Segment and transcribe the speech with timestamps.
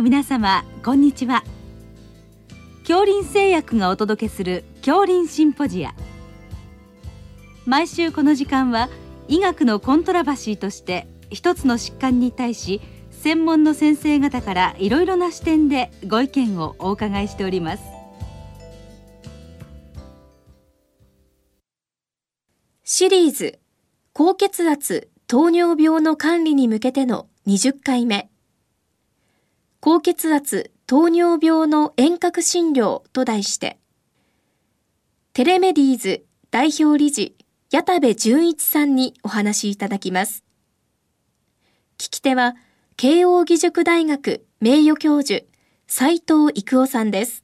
[0.00, 1.44] の皆様こんにちは。
[2.88, 5.94] 恐林製薬がお届けする恐林シンポジア。
[7.66, 8.88] 毎週この時間は
[9.28, 12.80] 医学のコントラバシーとして一つの疾患に対し
[13.10, 17.82] 専門の先生方からいろいろな視点でご意見をお伺いしております。
[22.84, 23.58] シリーズ
[24.14, 28.30] 高血圧糖尿病の管理に向けての20回目。
[29.82, 33.78] 高血圧糖尿病の遠隔診療と題して
[35.32, 37.34] テレメディーズ代表理事
[37.70, 40.44] 矢田部純一さんにお話しいただきます。
[41.96, 42.56] 聞き手は
[42.98, 45.46] 慶應義塾大学名誉教授
[45.86, 47.42] 斉藤育夫さんです。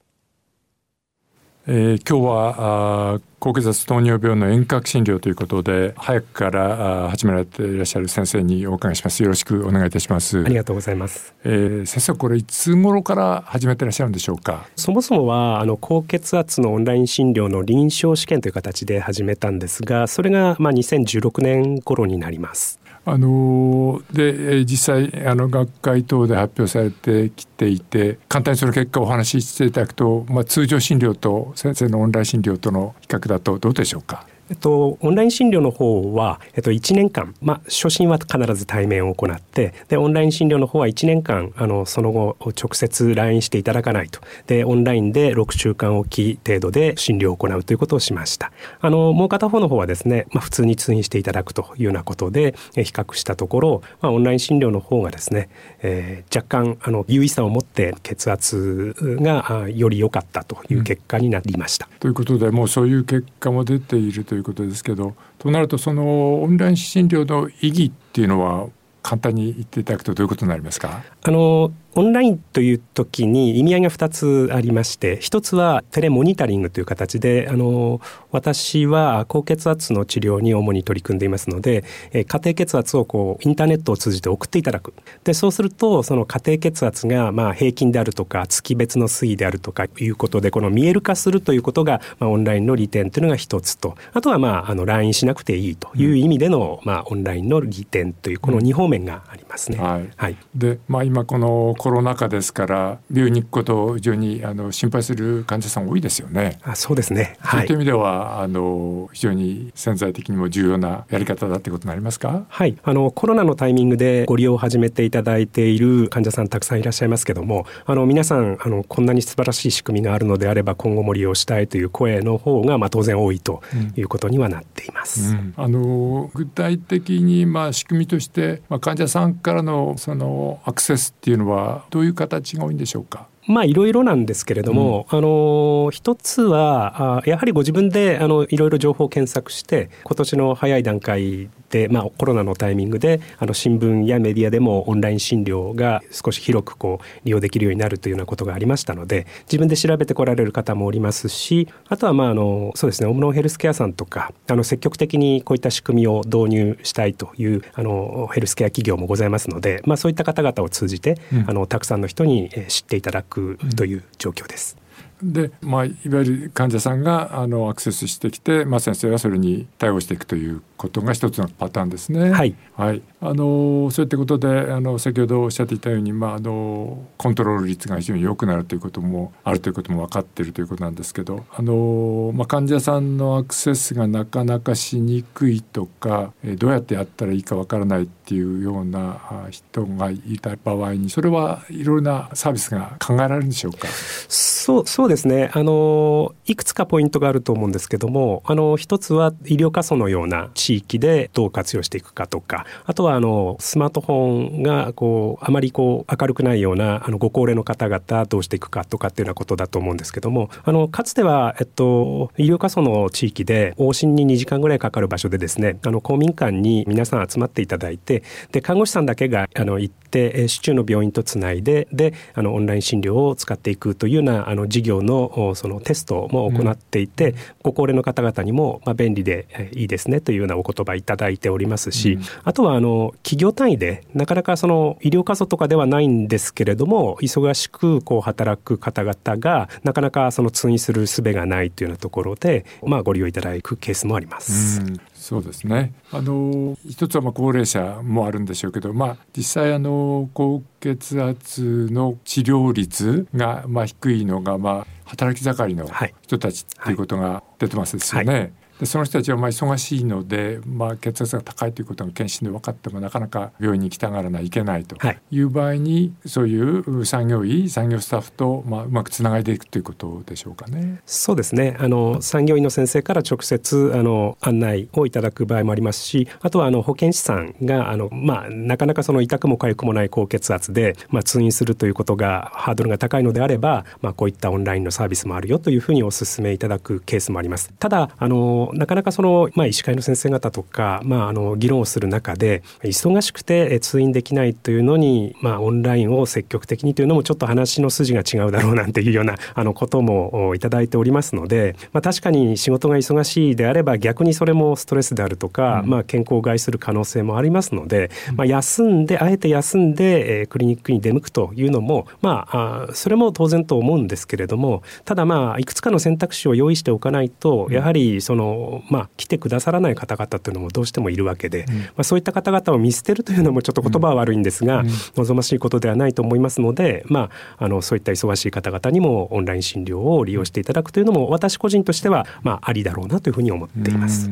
[1.69, 9.21] えー、今日はあ高血圧糖尿病の遠隔診療ということで早くからあ始められていらっしゃる先生にお伺いします。
[9.25, 10.45] よろしくお願いいたします。
[10.45, 14.69] ありがとうございます、えー、先生これいつ頃から始めていらっしゃるんでしょうか？
[14.77, 34.27] そもそもはあの高血圧のオンライン診療の臨床試験という形で始めたんですがそれがまあ2016年頃になりますあので実際あの学会等で発表されてきていて簡単にその結果をお話ししていただくと、まあ、通常診療と先生のオンライン診療との比較だとどうでしょうか？
[34.49, 44.21] えっと、オンライン診療の方は、えっと、1年間、まあ、初診は必ず対面を行ってでオンライン診療の方は1年間あのその後直接来院していただかないと。
[44.47, 48.53] でオンラインで6週間おき程度で診療を行うということをしました。
[48.81, 55.49] あのもう片方の方はですね、まあ、普通に通院していただくというようなことで比較したところ、まあ、オンライン診療の方がですね、
[55.83, 61.89] えー、若干あの優位さを持って血圧がより良かったという結果になりました。
[61.93, 68.69] うん、ということでもうそういう結果も出ているといういうことですけどとなるとそのオンライン診療の意義っていうのは
[69.03, 71.05] 簡単に言っていただくとどういうことになりますか？
[71.23, 78.03] あのオンラインという時に意味合いが2つありまして一つはテレモニタリングという形であの
[78.33, 84.93] 私は高血圧の治療に主に取り組んでいますので家庭血圧をこうインターネットを通じて送っていただく。
[85.25, 93.95] でそうするとその家庭血圧がまあ平均であるとか月別の推移であるとかいうことでこの見える化するということが、まあ、オンラインの利点というのが一つと。
[94.13, 99.79] あとはまああの来院しなくていいという意味での、まあ、オンラインの利点というこの2方面がありますね。
[99.79, 106.59] はい、はい、でまあ今このコロナ禍ですから病院に行くことを非常にあの心配する患者さん多いですよね。
[106.65, 112.45] あそうですね、はい、そういった意味ではあの非常に潜在的にも重要なやり方だってことになりますか？
[112.49, 112.77] はい。
[112.83, 123.63] あのコロナのタイミングでご利用を始めていただいている患者さんたくさんいらっしゃいますけどもあの皆さんあのこんなに素晴らしい仕組みがあるのであれば今後も利用したいという声の方が、まあ、当然多いと
[123.95, 125.31] いうことにはなっています。
[125.31, 133.29] うんうん、あの具体的に、まあ、仕組みとして、まあ、患者さんからのそのアクセスっていうのはどういう形が多いんでしょうか？
[133.47, 164.77] まあいろいろなんですけれども、うん、あの一つはあやはりご自分であのいろいろ情報を検索して今年の早い段階で、まあ、コロナのタイミングであの新聞やメディアでもオンライン診療が少し広くこう利用できるようになるというようなことがありましたので自分で調べてこられる方もおりますしあとはまああのそうですねオムロンヘルスケアさんとかあの積極的にこういった仕組みを導入したいというあのヘルスケア企業もございますので、まあ、そういった方々を通じて、うん、あのたくさんの人に知っていただくという状況です。
[165.23, 172.31] で、まあ、いわゆる患者さんがあのアクセスしてきて、まあ、先生はそれに対応していくということが一つのパターンですね。
[172.31, 193.89] はい、はい、あのそういったことであの先ほどおっしゃっていたように、まあ、あのコントロール率が非常に良くなるということもあるということも分かっているということなんですけどあの、まあ、患者さんのアクセスがなかなかしにくいとかどうやってやったらいいか分からないっていうような人がいた場合にそれはいろいろなサービスが考えられるんでしょうか？
[194.29, 195.51] そうそうですね。
[195.53, 244.81] あのいくつかポイントがあると思うんですけどもあの一つは医療過疎のような地域でどう活用していくかとかあとはあのスマートフォンがこうあまりこう明るくないようなあのご高齢の方々どうしていくかとかっていうようなことだと思うんですけどもあのかつては、えっと、医療過疎の地域で往診に2時間ぐらいかかる場所でですねあの公民館に皆さん集まっていただいてで看護師さんだけがあの行って市中の病院とつないでであのオンライン診療を使っていくというようなあの事業のそのテストも行っていて、うん、ご高齢の方々にも、まあ、便利でいいですねというようなお言葉いただいておりますし、うん、あとはあの企業単位でなかなかその医療過疎とかではないんですけれども忙しくこう働く方々がなかなかその通院する術がないというようなところで、まあ、ご利用いただくケースもあります。
[244.81, 245.93] うんそうですね。
[246.13, 255.89] あの一つはまあ高齢者もあるんでしょうけど、まあ、実際あの高血圧の治療率がまあ低いのがまあ働き盛りの
[256.23, 258.33] 人たちっていうことが出てますですよね。
[258.33, 264.97] はいはいでその人たちはまあ忙しいので、まあ、血圧が高いということが検診で分かってもなかなか病院に来たがらないけないと
[265.31, 271.01] いう場合に、はい、そういう産業医産業スタッフとまあうまくつながっていくということでしょうかね。
[271.07, 287.73] そうですねあの産業医の先生から直接あの案内をいただく場合もありますしあとはあの保健師さんがあの、まあ、なかなかその痛くも痒くもない高血圧で、まあ、通院するということがハードルが高いのであれば、まあ、こういったオンラインのサービスもあるよというふうにお勧めいただくケースもあります。
[287.79, 318.56] ただあのなかなかそのまあ、医師会の先生方とか、まあ、あの議論をする中で忙しくて通院できないというのに、まあ、オンラインを積極的にというのもちょっと話の筋が違うだろうなんていうようなあのこともいただいておりますので、まあ、確かに仕事が忙しいであれば逆にそれもストレスであるとか、うん、まあ、健康を害する可能性もありますので、まあ、休んであえて休んで、えー、クリニックに出向くというのも、まあ、あそれも当然と思うんですけれどもただまあいくつかの選択肢を用意しておかないとやはりその、
[318.91, 334.31] まあ、来てくださらない方々というのもどうしてもいるわけで、うん、まあ、そういった方々を見捨てるというのもちょっと言葉は悪いんですが、うん、望ましいことではないと思いますので、まあ、あのそういった忙しい方々にもオンライン診療を利用していただくというのも私個人としては、まあ、ありだろうなというふうに思っています。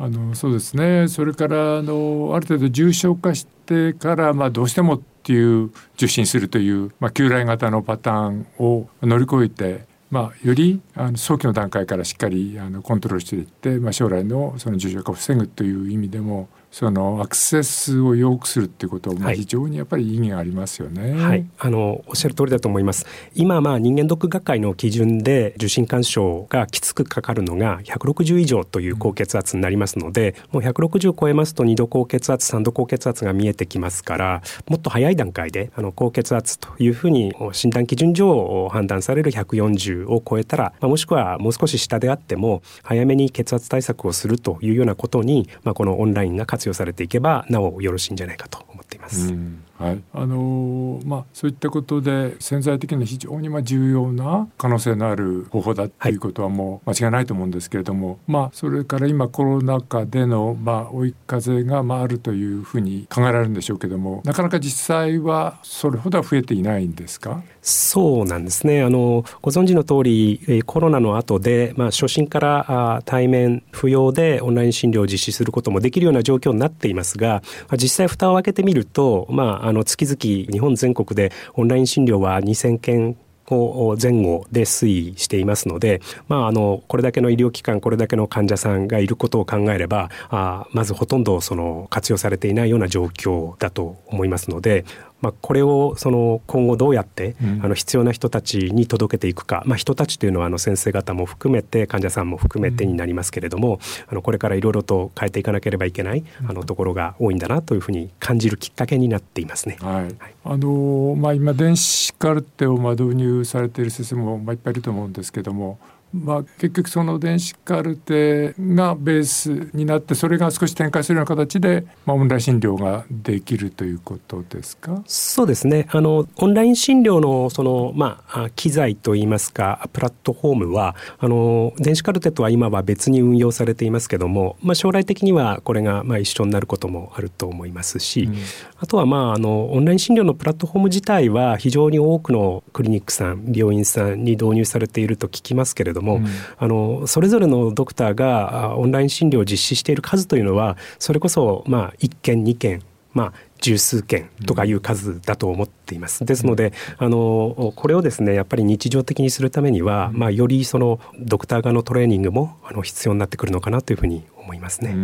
[0.00, 1.08] あのそうですね。
[1.08, 21.12] それからあのある程度重症化してから、まあ、どうしてもっていう受診するという、まあ、旧来型のパターンを乗り越えてまあ、よりあの早期の段階からしっかりあのコントロールしていって、まあ、将来のその重症化を防ぐという意味でもそのアクセスを良くするっていうことは非常にやっぱり意義がありますよね。
[21.12, 23.06] はい、あのおっしゃる通りだと思います。
[23.34, 49.28] 今まあ人間ドック学会の基準で受診勧奨がきつくかかるのが160以上という高血圧になりますので、うん、もう160を超えますと2度高血圧3度高血圧が見えてきますからもっと早い段階であの高血圧というふうに診断基準上判断される140を超えたら、まあ、もしくはもう少し下であっても早めに血圧対策をするというようなことに、まあ、このオンラインが活用されていけばなおよろしいんじゃないかと思っています。
[49.32, 67.44] うんはい、あのー、まあそういったことで潜在的に非常にまあ重要な可能性のある方法だっていうことはもう間違いないと思うんですけれども、はい、まあそれから今コロナ禍でのまあ追い風がまああるというふうに考えられるんでしょうけども、なかなか実際はそれほどは増えていないんですか？
[67.68, 68.82] そうなんですね。
[68.82, 77.42] あのご存知の通りコロナの後でまあ初診から対面不要でオンライン診療を実施することもできるような状況になっていますが、
[77.72, 83.16] 実際蓋を開けてみるとまああの月々日本全国でオンライン診療は2000件
[83.50, 94.84] 前後で推移していますので、まあ、あのこれだけの医療機関これだけの患者さんがいることを考えればあまずほとんどその活用されていないような状況だと思いますので
[95.20, 109.78] まあ、これをその今後どうやって、あの必要な人たちに届けていくか、まあ、人たちというのはあの先生方も含めて患者さんも含めてになりますけれども、あのこれからいろいろと変えていかなければいけないあのところが多いんだなというふうに感じるきっかけになっていますね。
[109.80, 115.78] はい、あのまあ、今電子カルテをまあ導入されている先生もまあいっぱいいると思うんですけども
[116.12, 125.02] まあ、結局その電子カルテがベースになってそれが少し展開するような形で、まあ、オンライン診療ができるということですか？
[125.06, 125.86] そうですね。
[125.90, 138.36] あのオンライン診療のその、まあ、機材といいますかプラットフォームはあの電子カルテとは今は別に運用されていますけども、まあ、将来的にはこれがまあ一緒になることもあると思いますし、うん、
[138.78, 146.26] あとはまああのオンライン診療のプラットフォーム自体は非常に多くのクリニックさん病院さんに導入されていると聞きますけれどども、うん、
[146.56, 152.82] あのそれぞれのドクターがオンライン診療を実施している数というのはそれこそまあ1件2件
[153.18, 156.24] まあ十数件とかいう数だと思っています。
[156.24, 164.94] ですので、あのこれをですねやっぱり日常的にするためには、まあ、よりそのドクター側のトレーニングもあの必要になってくるのかなというふうに思いますね。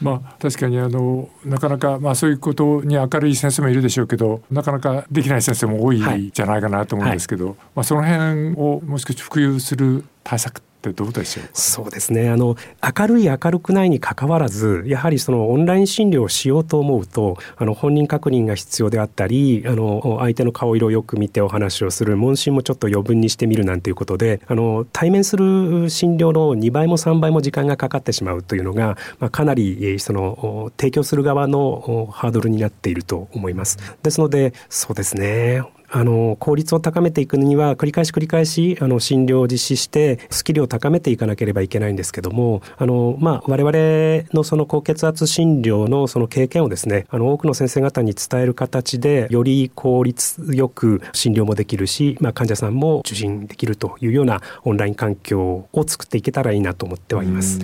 [0.00, 5.98] まあ確かにあのなかなかまあそういうことに明るい先生もいるでしょうけどなかなかできない先生も多い
[6.32, 12.28] じゃないかなと思うんですけど、はいはい、まあその辺をもう少し普及する対策ってってどうでしょうそうですね。
[12.28, 12.56] あの
[12.98, 33.78] 明るい明るくないにかかわらずやはりそのオンライン診療をしようと思うとあの本人確認が必要であったりあの相手の顔色をよく見てお話をする問診もちょっと余分にしてみるなんていうことであの対面する診療の2倍も3倍も時間がかかってしまうというのが、まあ、かなりその提供する側のハードルになっていると思います。
[34.02, 35.62] ですのでそうですね。
[35.94, 57.60] あの効率を高めていくには繰り返し繰り返しあの診療を実施してスキルを高めていかなければいけないんですけどもあの、まあ、我々のその高血圧診療のその経験をですねあの多くの先生方に伝える形でより効率よく診療もできるし、まあ、患者さんも受診できるというようなオンライン環境を作っていけたらいいなと思ってはいます。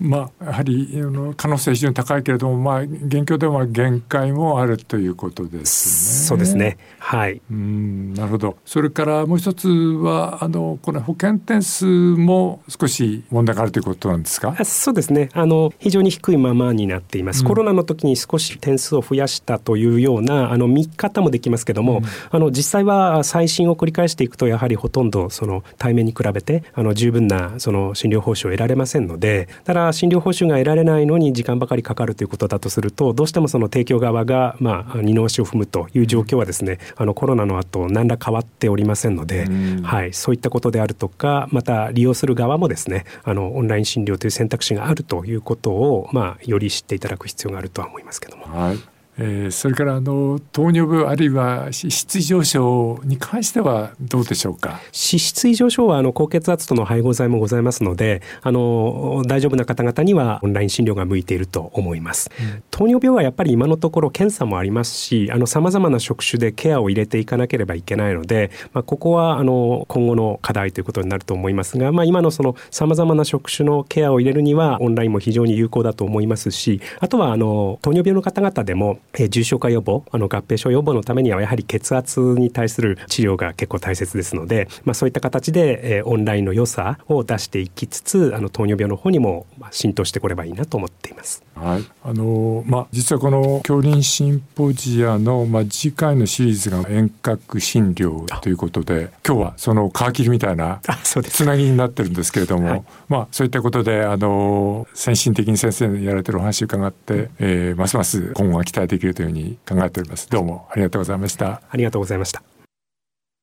[0.00, 1.02] まあ、やはり
[1.36, 6.28] 可能性非常に高いけれども、まあ、現況では限界もあるということですね。
[6.28, 7.42] そうですねはい。
[7.50, 8.56] うんなるほど。
[8.64, 14.56] それからもう一つはあのこの保険点数も少し問題があるということなんですか？
[14.64, 15.28] そうですね。
[15.34, 39.46] あの非常に低いままになっています、うん、コロナの時に少し点数を増やしたというようなあの見方もできますけども、うん、あの実際は再診を繰り返していくとやはりほとんどその対面に比べてあの十分なその診療報酬を得られませんのでただ診療報酬が得られないのに時間ばかりかかるということだとするとどうしてもその提供側がまあ二の足を踏むという状況はですねあのコロナの後何ら変わっておりませんので、
[39.82, 48.44] はい、そういったことであるとかまた利用する側もですねあのオンライン診療という選択肢があるということを、まあ、より知っていただく必要があるとは思いますけども。
[48.46, 54.80] はいえー、それからあの糖尿病あるいは脂質異常症に関してはどうでしょうか？
[54.86, 91.44] 脂質異常症はあの高血圧との配合剤もございますのであの大丈夫な方々にはオンライン診療が向いていると思います、うん、糖尿病はやっぱり今のところ検査もありますしさまざまな職種でケアを入れていかなければいけないので、まあ、ここはあの今後の課題ということになると思いますが、まあ、今のそのさまざまな職種のケアを入れるにはオンラインも非常に有効だと思いますしあとはあの糖尿病の方々でもえ重症化予防あの合併症予防のためにはやはり血圧に対する治療が結構大切ですので、まあ、そういった形で、えー、オンラインの良さを出していきつつあの糖尿病の方にも浸透してこればいいなと思っています。
[91.54, 110.28] はい、あのまあ実はこの恐林シンポジアのまあ次回のシリーズが遠隔診療ということで今日はその皮切りみたいなつなぎになってるんですけれども、はい、まあそういったことであの先進的に先生のやられてるお話を伺って、えー、ますます今後が期待できるというふうに考えております。
[110.28, 111.62] どうもありがとうございました。
[111.68, 112.42] ありがとうございました。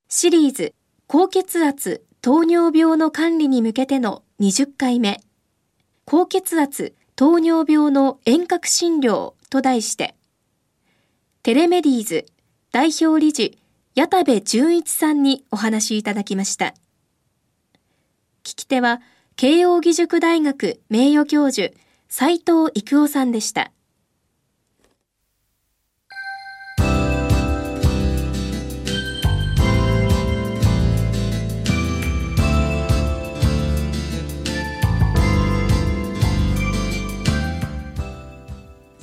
[0.09, 0.73] シリーズ
[1.07, 5.21] 高血圧糖尿病の管理に向けての20回目
[6.05, 10.15] 高血圧糖尿病の遠隔診療と題して、
[11.43, 12.25] テレメディーズ
[12.71, 13.57] 代表理事
[13.95, 16.73] 矢田部純一さんにお話いただきました。
[18.43, 19.01] 聞き手は、
[19.35, 21.73] 慶應義塾大学名誉教授
[22.09, 23.71] 斉藤育夫さんでした。